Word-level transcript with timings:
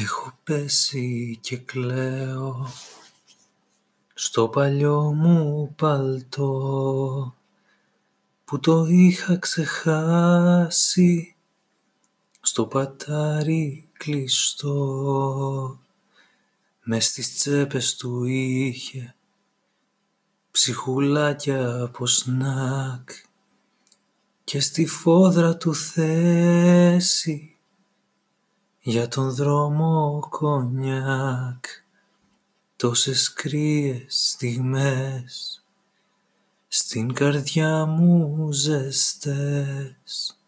Έχω 0.00 0.38
πέσει 0.44 1.38
και 1.40 1.56
κλαίω 1.56 2.68
στο 4.14 4.48
παλιό 4.48 5.00
μου 5.00 5.74
παλτό 5.76 7.34
που 8.44 8.60
το 8.60 8.86
είχα 8.86 9.38
ξεχάσει 9.38 11.34
στο 12.40 12.66
πατάρι 12.66 13.88
κλειστό. 13.92 15.78
Μες 16.84 17.06
στις 17.06 17.34
τσέπες 17.34 17.96
του 17.96 18.24
είχε 18.24 19.14
ψυχουλάκια 20.50 21.82
από 21.82 22.06
σνακ 22.06 23.10
και 24.44 24.60
στη 24.60 24.86
φόδρα 24.86 25.56
του 25.56 25.74
θέση 25.74 27.57
για 28.80 29.08
τον 29.08 29.34
δρόμο 29.34 30.26
κονιάκ 30.30 31.64
τόσες 32.76 33.32
κρύες 33.32 34.28
στιγμές 34.28 35.62
στην 36.68 37.12
καρδιά 37.12 37.86
μου 37.86 38.52
ζεστές 38.52 40.38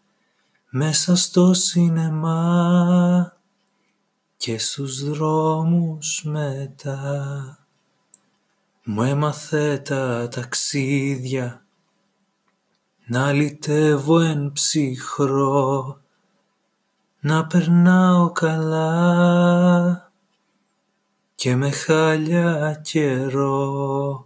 μέσα 0.69 1.15
στο 1.15 1.53
σινεμά 1.53 3.33
και 4.37 4.57
στους 4.57 5.03
δρόμους 5.09 6.23
μετά. 6.23 7.57
Μου 8.83 9.03
έμαθε 9.03 9.77
τα 9.77 10.27
ταξίδια 10.27 11.65
να 13.05 13.31
λυτεύω 13.31 14.19
εν 14.19 14.51
ψυχρό 14.51 16.01
να 17.23 17.45
περνάω 17.47 18.31
καλά 18.31 20.11
και 21.35 21.55
με 21.55 21.71
χάλια 21.71 22.81
καιρό. 22.83 24.25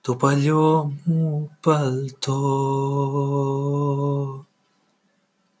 Το 0.00 0.16
παλιό 0.16 0.92
μου 1.04 1.56
παλτό. 1.60 2.36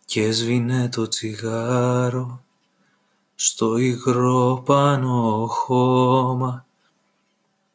Και 0.04 0.22
έσβηνε 0.22 0.88
το 0.88 1.08
τσιγάρο 1.08 2.42
στο 3.34 3.76
υγρό 3.76 4.62
πάνω 4.64 5.46
χώμα. 5.46 6.66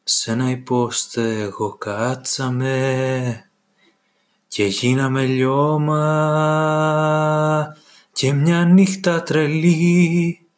Σ' 0.04 0.26
ένα 0.26 0.50
υπόστεγο 0.50 1.74
κάτσαμε 1.78 3.50
και 4.48 4.64
γίναμε 4.64 5.26
λιώμα 5.26 6.02
και 8.18 8.32
μια 8.32 8.64
νύχτα 8.64 9.22
τρελή 9.22 10.48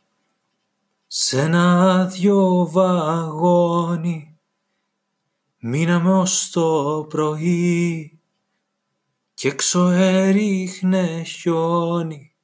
σ' 1.07 1.33
ένα 1.33 1.93
άδειο 1.93 2.69
βαγόνι. 2.71 4.39
Μείναμε 5.59 6.13
ως 6.13 6.51
το 6.51 7.07
πρωί 7.09 8.19
και 9.35 9.49
έξω 9.49 9.89
έριχνε 9.89 11.23
χιόνι. 11.23 12.35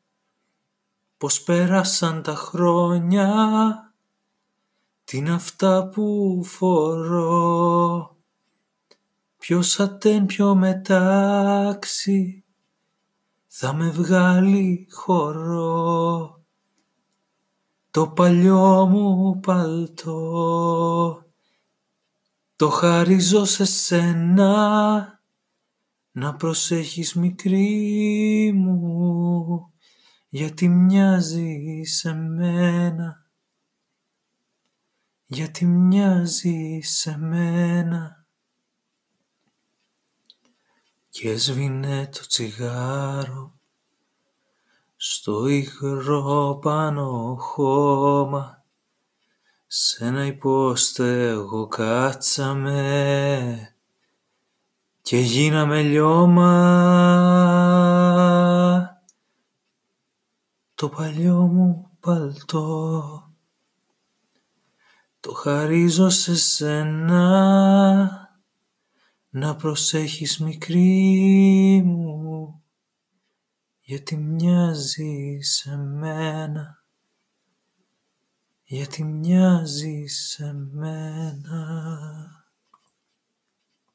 Πως 1.17 1.43
πέρασαν 1.43 2.23
τα 2.23 2.35
χρόνια 2.35 3.29
τι 5.05 5.17
είναι 5.17 5.33
αυτά 5.33 5.89
που 5.89 6.41
φορώ. 6.45 8.17
Ποιος 9.39 9.81
ατέν 9.81 10.27
πιο 10.27 10.55
μετάξι 10.55 12.46
θα 13.47 13.73
με 13.73 13.91
βγάλει 13.91 14.89
χορό. 14.93 16.45
Το 17.91 18.09
παλιό 18.09 18.87
μου 18.87 19.41
παλτό. 19.41 21.25
Το 22.57 22.69
χαρίζω 22.69 23.45
σε 23.45 23.65
σένα. 23.65 25.21
Να 26.13 26.37
προσέχεις 26.37 27.15
μικρή 27.15 28.53
μου 28.55 29.73
γιατί 30.29 30.69
μοιάζει 30.69 31.83
σε 31.85 32.15
μένα. 32.15 33.27
Γιατί 35.27 35.67
μοιάζει 35.67 36.81
σε 36.83 37.19
μένα 37.19 38.26
και 41.19 41.31
έσβηνε 41.31 42.09
το 42.13 42.27
τσιγάρο 42.27 43.55
στο 44.97 45.47
υγρό 45.47 46.59
πάνω 46.63 47.37
χώμα. 47.41 48.65
Σ' 49.67 50.01
ένα 50.01 50.27
υπόστεγο 50.27 51.67
κάτσαμε 51.67 52.79
και 55.03 55.19
γίναμε 55.19 55.83
λιώμα. 55.83 56.53
Το 60.75 60.89
παλιό 60.89 61.41
μου 61.41 61.91
παλτό 62.01 63.31
το 65.21 65.33
χαρίζω 65.33 66.09
σε 66.09 66.37
σένα 66.37 68.26
να 69.37 69.57
προσέχεις 69.57 70.39
μικρή 70.39 71.83
μου 71.85 72.63
γιατί 73.81 74.17
μοιάζει 74.17 75.39
σε 75.41 75.77
μένα. 75.77 76.85
Γιατί 78.65 79.05
μοιάζει 79.05 80.07
σε 80.07 80.53
μένα 80.53 81.67